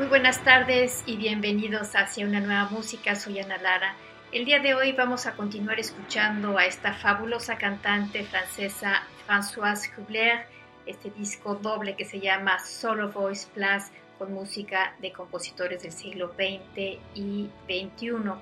[0.00, 3.14] Muy buenas tardes y bienvenidos hacia una nueva música.
[3.16, 3.96] Soy Ana Lara.
[4.32, 10.46] El día de hoy vamos a continuar escuchando a esta fabulosa cantante francesa Françoise Kubler,
[10.86, 16.32] este disco doble que se llama Solo Voice Plus con música de compositores del siglo
[16.32, 18.32] XX y XXI.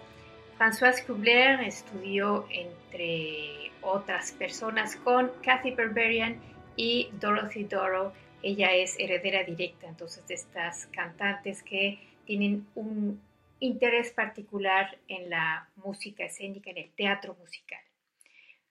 [0.57, 6.41] Françoise Kubler estudió entre otras personas con Kathy Berberian
[6.77, 13.21] y Dorothy Doro ella es heredera directa entonces de estas cantantes que tienen un
[13.61, 17.81] interés particular en la música escénica, en el teatro musical.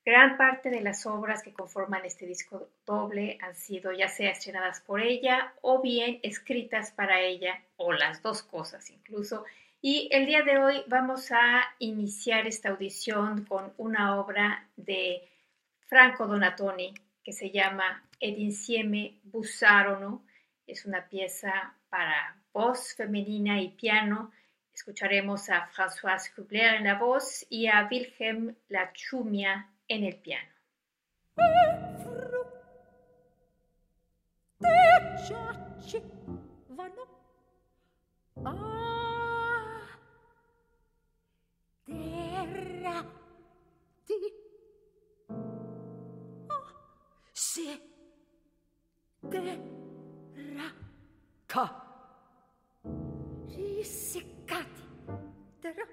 [0.06, 4.80] Gran parte de las obras que conforman este disco doble han sido ya sea estrenadas
[4.80, 9.44] por ella o bien escritas para ella o las dos cosas incluso.
[9.82, 15.28] Y el día de hoy vamos a iniciar esta audición con una obra de
[15.88, 20.26] Franco Donatoni que se llama Ed insieme bussarono.
[20.66, 24.32] Es una pieza para voz femenina y piano.
[24.74, 30.50] Escucharemos a Françoise Kubler en la voz y a Wilhelm Lachumia en el piano.
[49.30, 49.60] de
[50.56, 50.72] ra
[51.48, 51.66] ca
[53.56, 54.84] riseccati
[55.60, 55.86] terra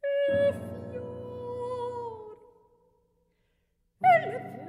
[0.00, 0.52] e
[0.88, 2.36] fiori
[4.00, 4.59] e le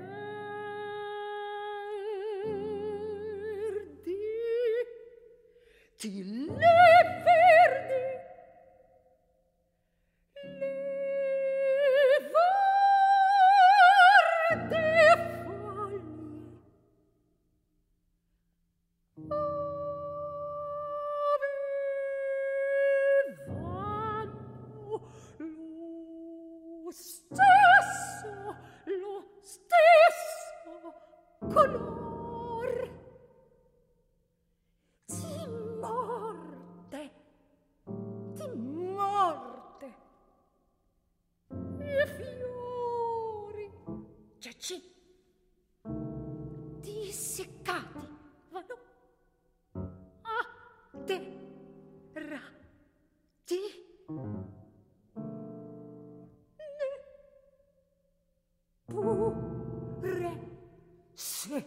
[61.50, 61.66] でね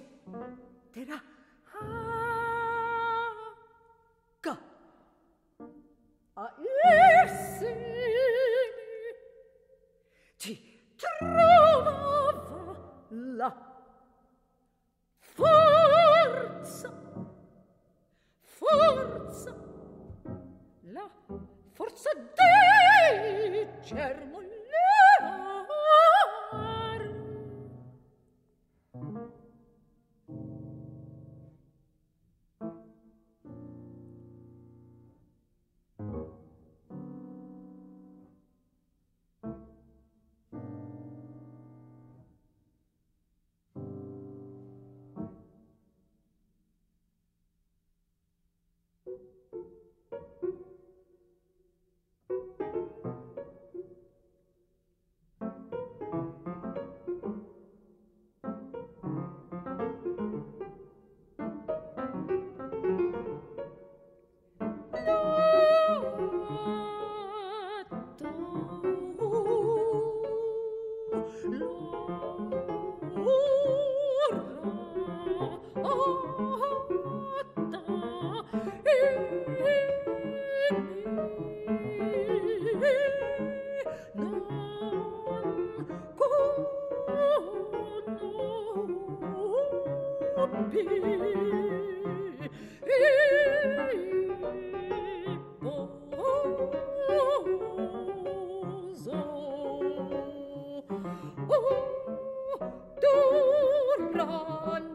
[104.15, 104.94] ron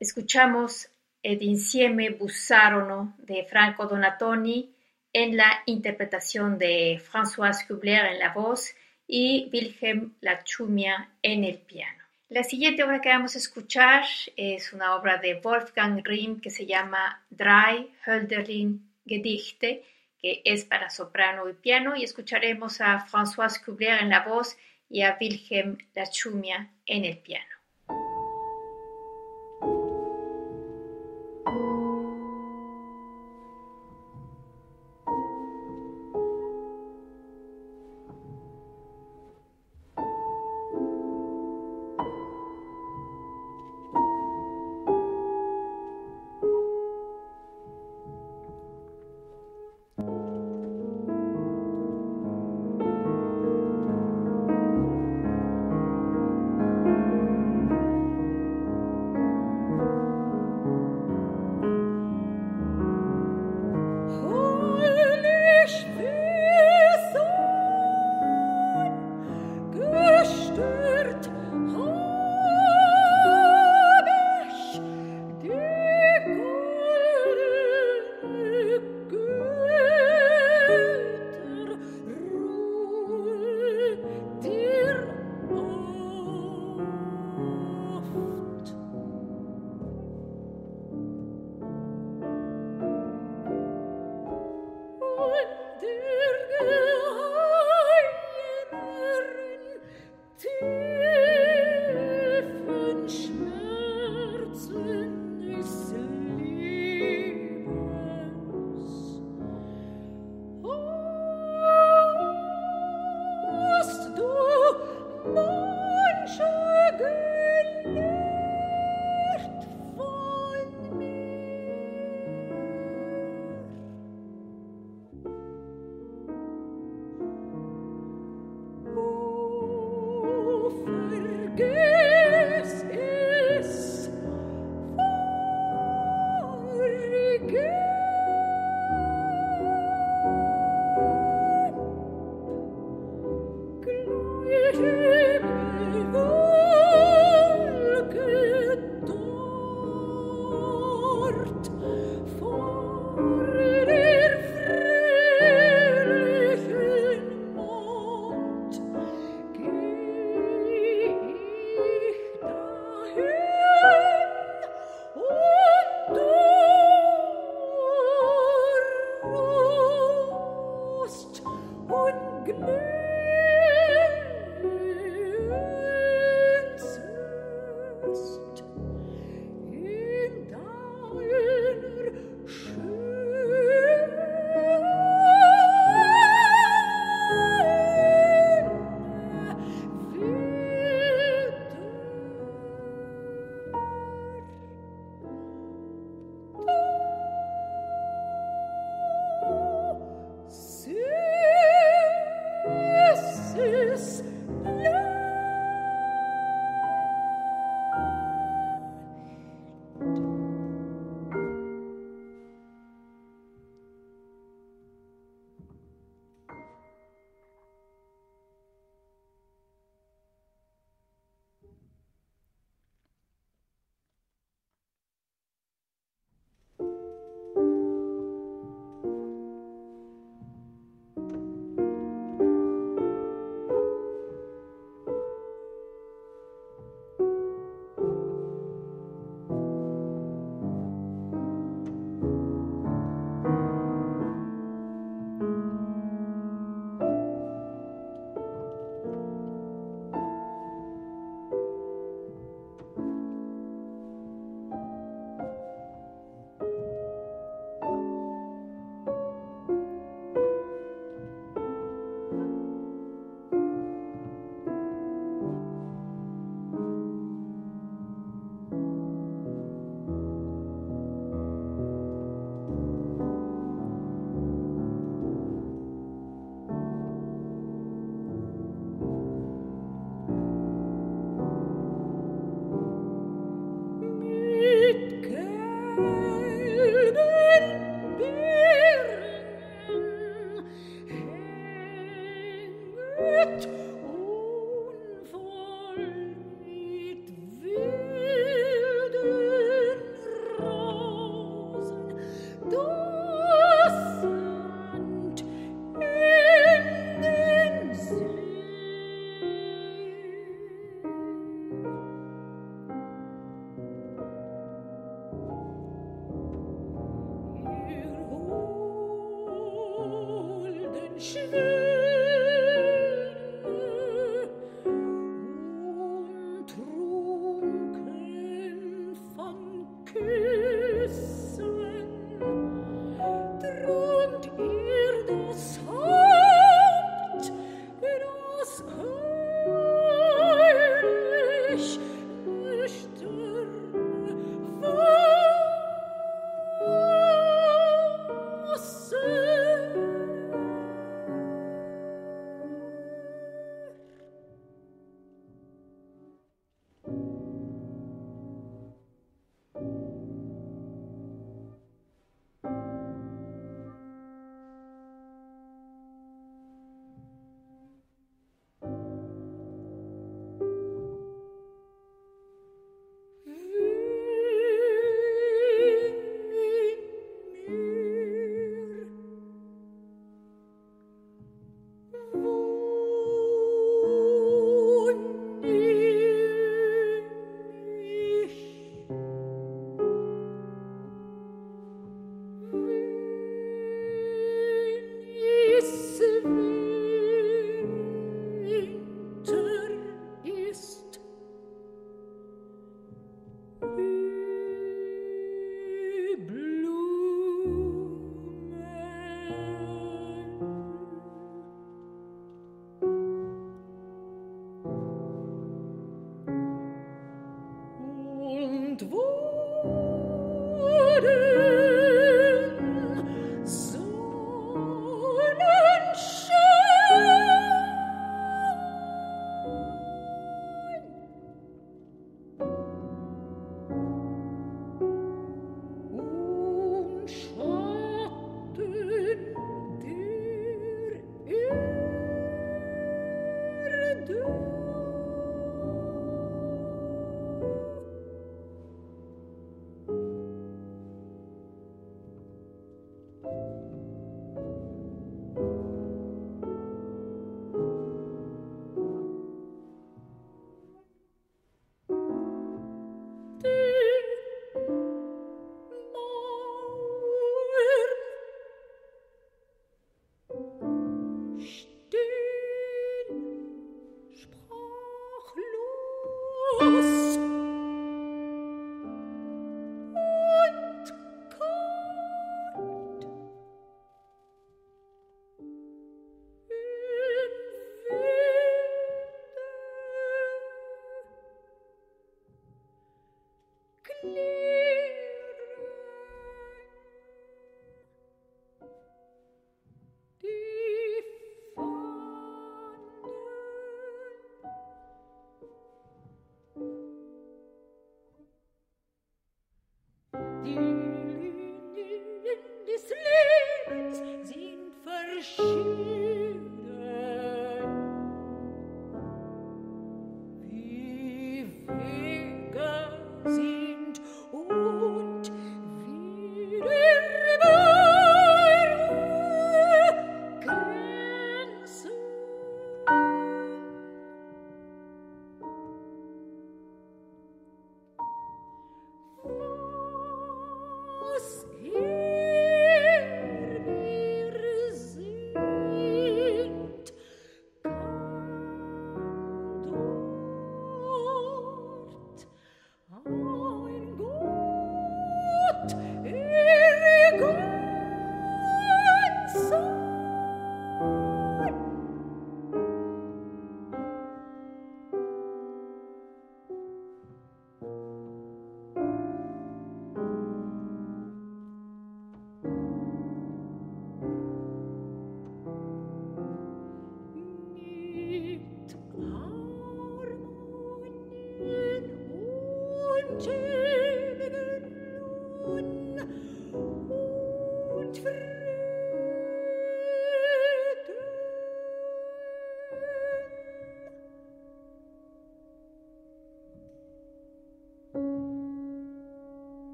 [0.00, 0.90] Escuchamos
[1.22, 4.74] Ed insieme bussarono de Franco Donatoni
[5.12, 8.74] en la interpretación de François Kubler en la voz
[9.06, 12.04] y Wilhelm Lachumia en el piano.
[12.28, 14.04] La siguiente obra que vamos a escuchar
[14.36, 19.84] es una obra de Wolfgang Rihm que se llama Drei Hölderlin Gedichte,
[20.18, 24.56] que es para soprano y piano, y escucharemos a François Kubler en la voz
[24.88, 27.54] y a Wilhelm Lachumia en el piano.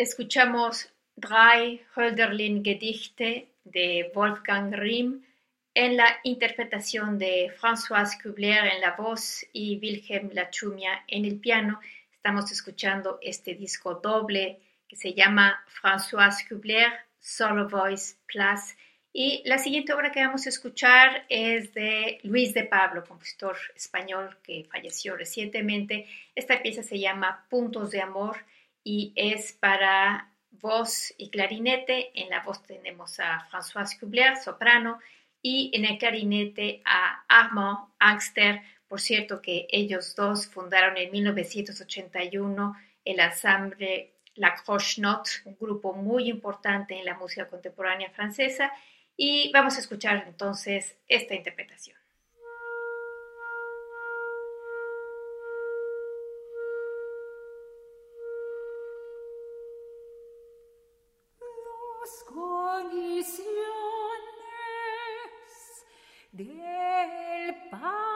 [0.00, 5.22] Escuchamos Drei Hölderlin Gedichte de Wolfgang Rimm
[5.74, 11.80] en la interpretación de François Kubler en la voz y Wilhelm Lachumia en el piano.
[12.14, 14.58] Estamos escuchando este disco doble
[14.88, 18.74] que se llama François Kubler Solo Voice Plus.
[19.12, 24.38] Y la siguiente obra que vamos a escuchar es de Luis de Pablo, compositor español
[24.42, 26.06] que falleció recientemente.
[26.34, 28.38] Esta pieza se llama Puntos de Amor
[28.84, 32.10] y es para voz y clarinete.
[32.20, 34.98] En la voz tenemos a François Kubler, soprano,
[35.42, 38.62] y en el clarinete a Armand Angster.
[38.88, 45.94] Por cierto que ellos dos fundaron en 1981 el ensamble La Croche Note, un grupo
[45.94, 48.72] muy importante en la música contemporánea francesa.
[49.16, 51.99] Y vamos a escuchar entonces esta interpretación.
[66.32, 68.09] Del pájaro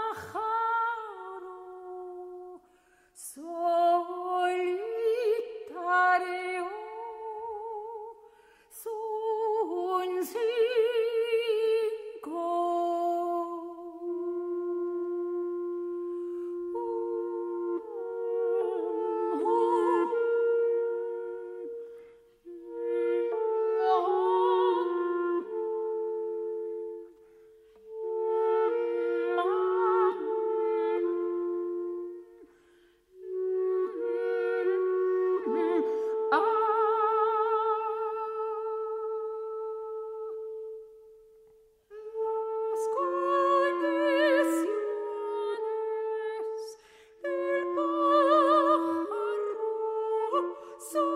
[50.79, 51.14] so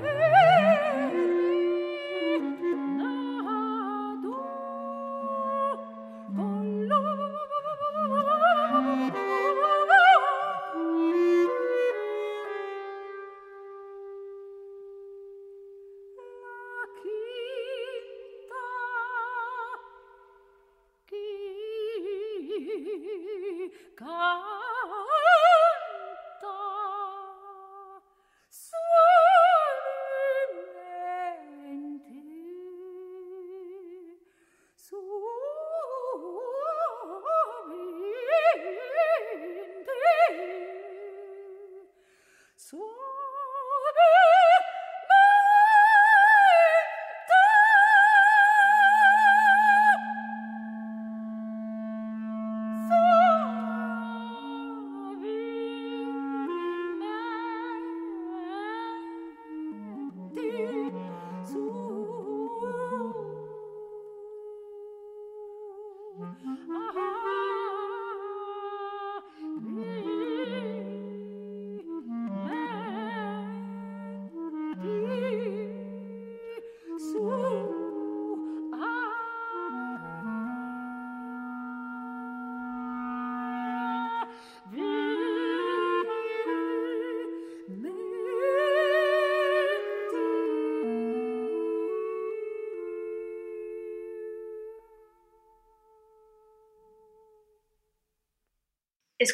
[0.00, 0.22] there.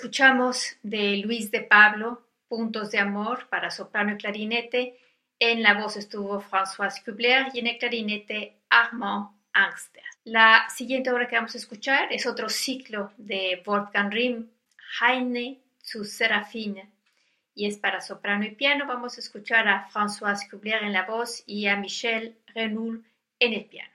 [0.08, 4.98] Escuchamos de Luis de Pablo, Puntos de Amor para soprano y clarinete.
[5.38, 10.02] En la voz estuvo François Kubler y en el clarinete Armand Angster.
[10.24, 14.48] La siguiente obra que vamos a escuchar es otro ciclo de Wolfgang Rimm,
[14.98, 16.90] Heine zu Serafine,
[17.54, 18.86] y es para soprano y piano.
[18.86, 23.04] Vamos a escuchar a Françoise Kubler en la voz y a Michel Renoul
[23.40, 23.92] en el piano.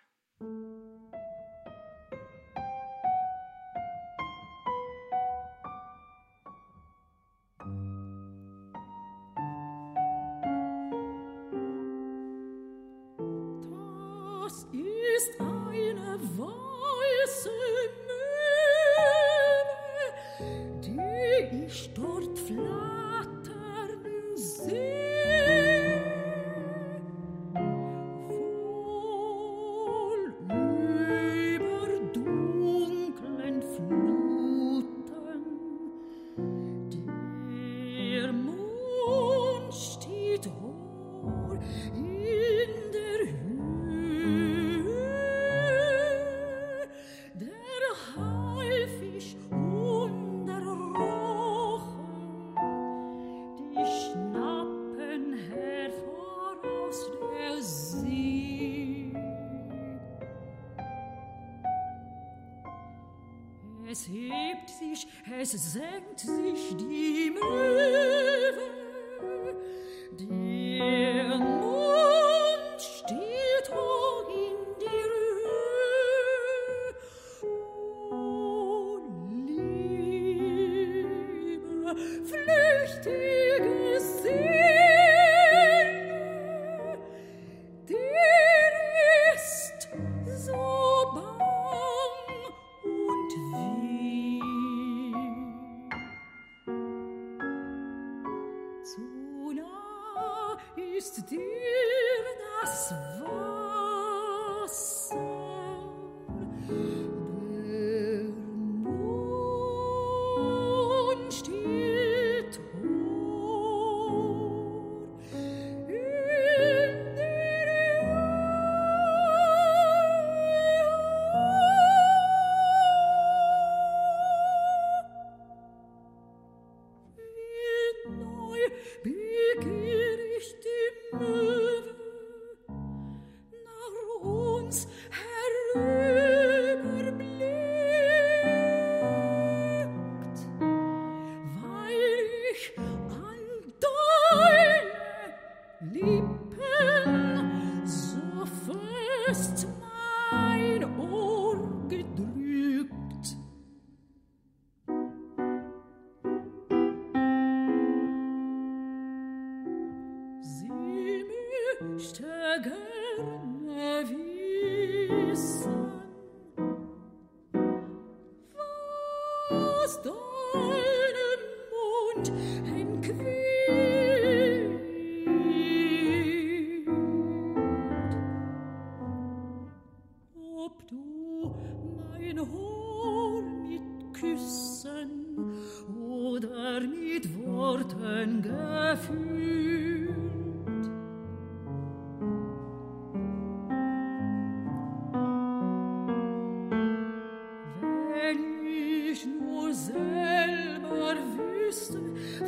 [101.13, 101.52] to do.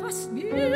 [0.06, 0.75] trust me.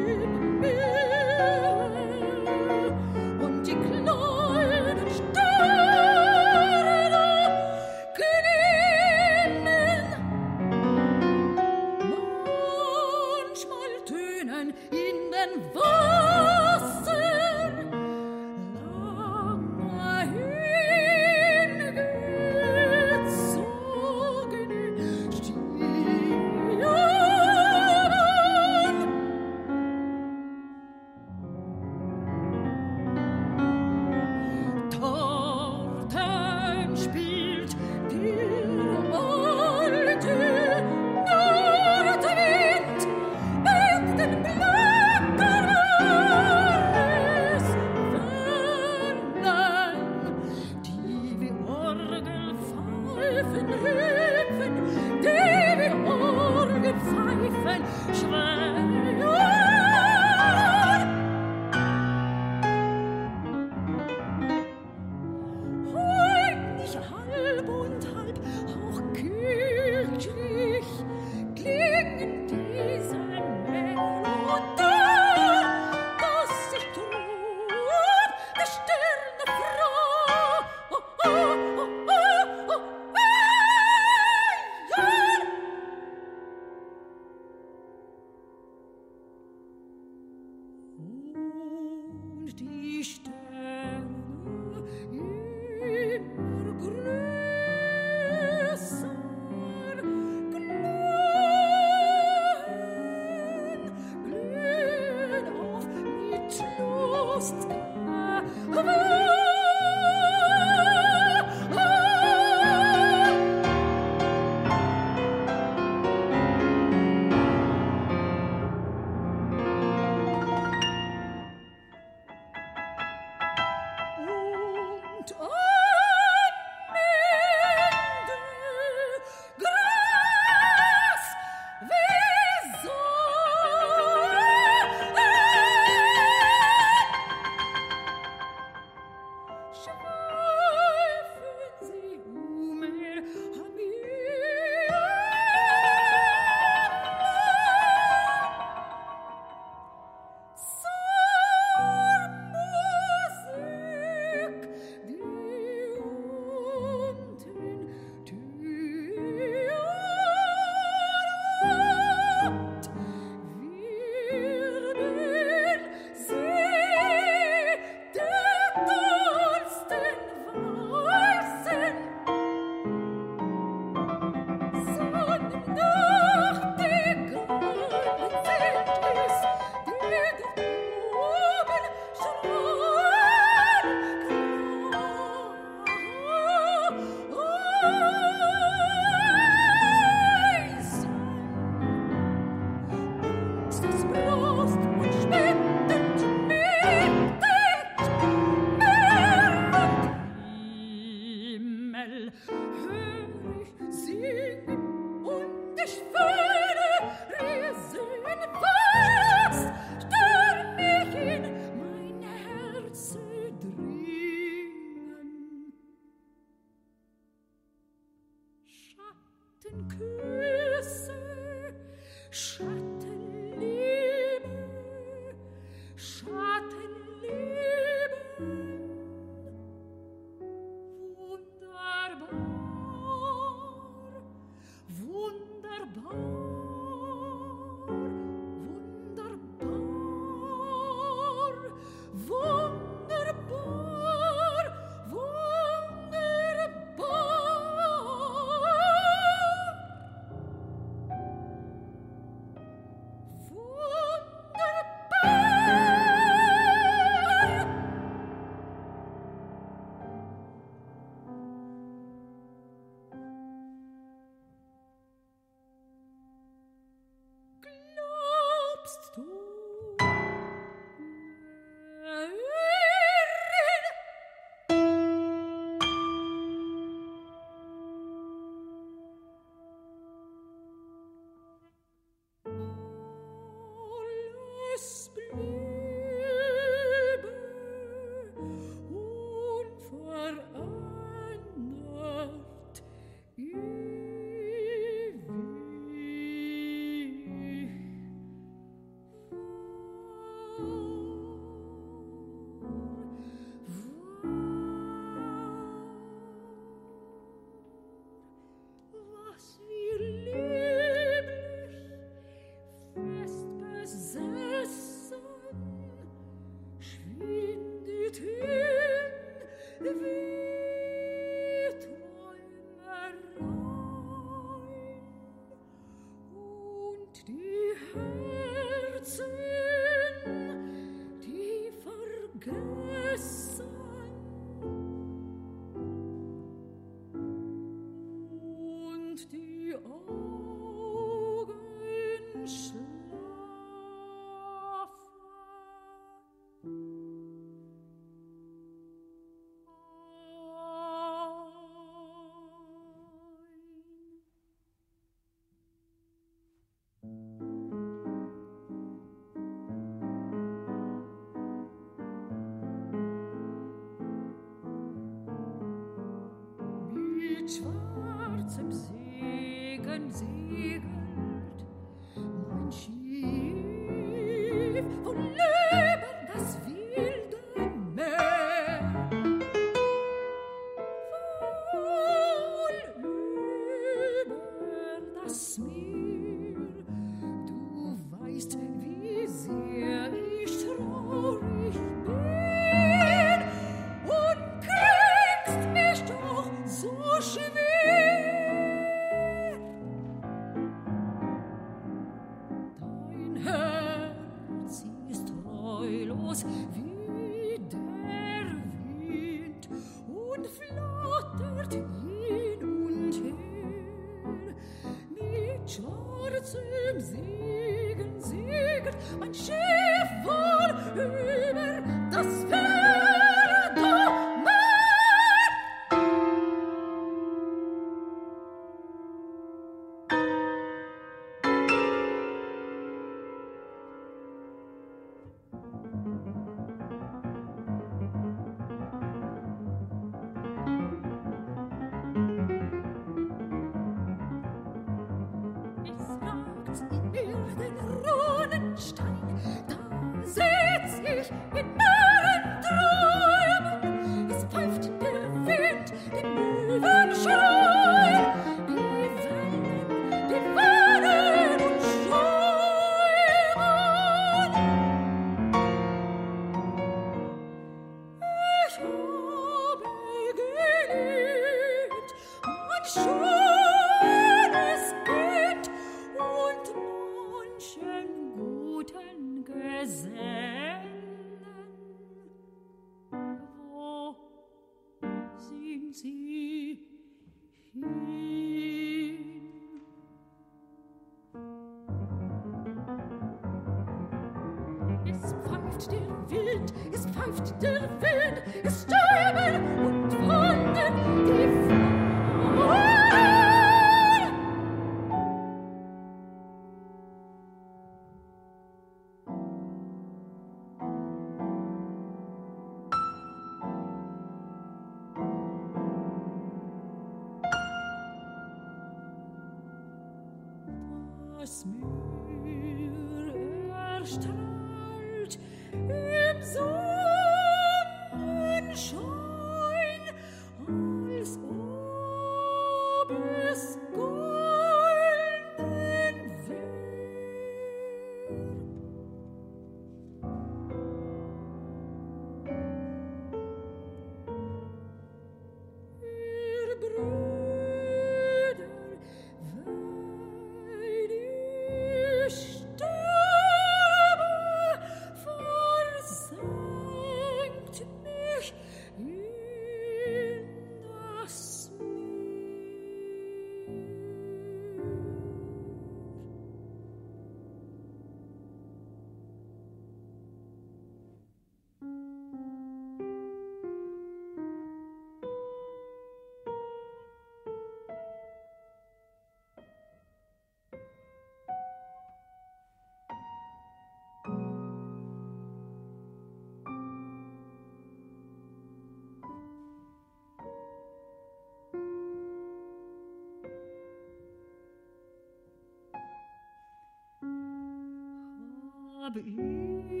[599.13, 600.00] But.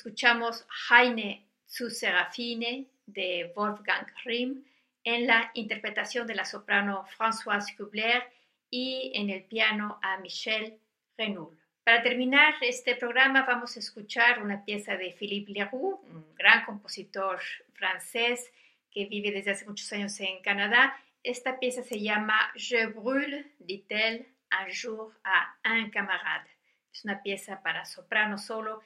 [0.00, 4.64] Escuchamos Heine zu Serafine de Wolfgang Rimm
[5.04, 8.22] en la interpretación de la soprano Françoise Kubler
[8.70, 10.78] y en el piano a Michel
[11.18, 11.54] Renoul.
[11.84, 17.38] Para terminar este programa vamos a escuchar una pieza de Philippe Leroux, un gran compositor
[17.74, 18.50] francés
[18.90, 20.96] que vive desde hace muchos años en Canadá.
[21.22, 26.48] Esta pieza se llama Je brûle, dit-elle, un jour à un camarade.
[26.90, 28.80] Es una pieza para soprano solo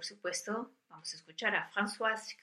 [0.00, 2.34] por supuesto vamos a escuchar a Françoise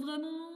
[0.00, 0.47] vraiment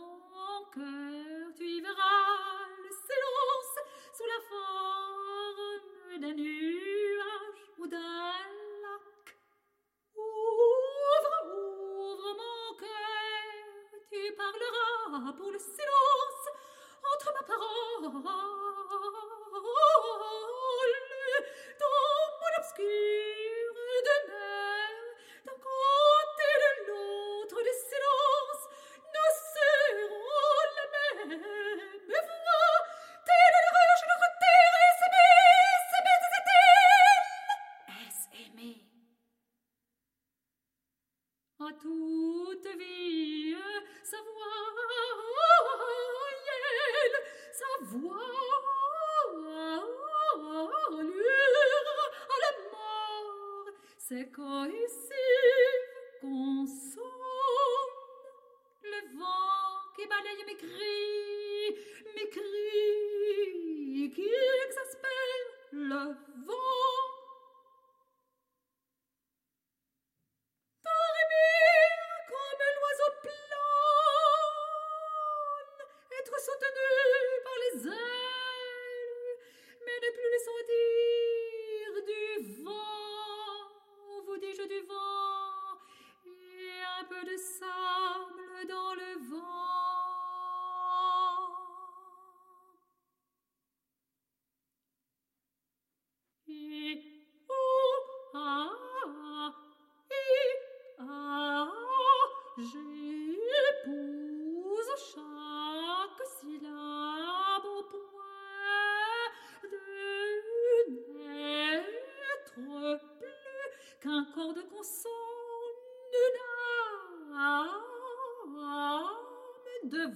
[119.93, 120.07] de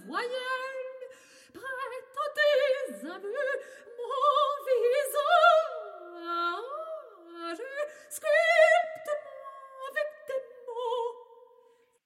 [1.53, 3.53] prête à tes aveux,
[3.99, 4.57] mon
[7.45, 7.63] visage,
[8.09, 9.53] sculpte-moi
[9.91, 11.13] avec tes mots.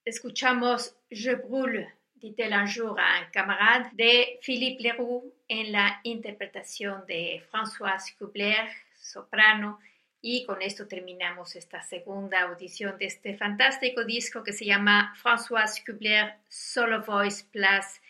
[0.04, 6.94] Escuchamos Je brûle, dit-elle un jour à un camarade de Philippe Leroux en la interprétation
[7.08, 8.66] de Françoise Kubler,
[8.96, 9.76] soprano,
[10.22, 15.82] y con esto terminamos esta segunda audición de este fantástico disco que se llama Françoise
[15.84, 18.00] Kubler Solo Voice Plus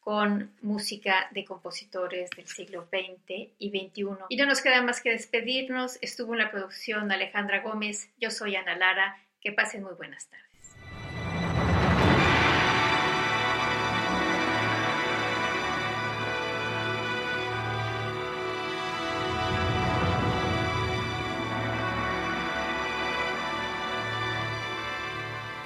[0.00, 4.04] con música de compositores del siglo XX y XXI.
[4.28, 5.98] Y no nos queda más que despedirnos.
[6.00, 8.10] Estuvo en la producción Alejandra Gómez.
[8.20, 9.18] Yo soy Ana Lara.
[9.40, 10.45] Que pasen muy buenas tardes.